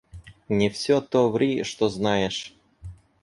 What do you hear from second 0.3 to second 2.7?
–Не все то ври, что знаешь.